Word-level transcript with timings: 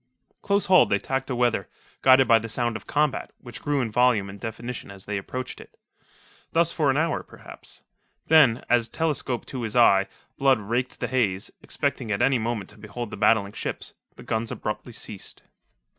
Close 0.41 0.65
hauled 0.65 0.89
they 0.89 0.97
tacked 0.97 1.29
aweather, 1.29 1.67
guided 2.01 2.27
by 2.27 2.39
the 2.39 2.49
sound 2.49 2.75
of 2.75 2.87
combat, 2.87 3.29
which 3.37 3.61
grew 3.61 3.81
in 3.81 3.91
volume 3.91 4.31
and 4.31 4.39
definition 4.39 4.89
as 4.89 5.05
they 5.05 5.15
approached 5.15 5.61
it. 5.61 5.77
Thus 6.53 6.71
for 6.71 6.89
an 6.89 6.97
hour, 6.97 7.21
perhaps. 7.21 7.83
Then, 8.25 8.65
as, 8.67 8.89
telescope 8.89 9.45
to 9.45 9.61
his 9.61 9.75
eye, 9.75 10.07
Blood 10.39 10.57
raked 10.59 11.01
the 11.01 11.07
haze, 11.07 11.51
expecting 11.61 12.11
at 12.11 12.19
any 12.23 12.39
moment 12.39 12.71
to 12.71 12.79
behold 12.79 13.11
the 13.11 13.15
battling 13.17 13.53
ships, 13.53 13.93
the 14.15 14.23
guns 14.23 14.51
abruptly 14.51 14.91
ceased. 14.93 15.43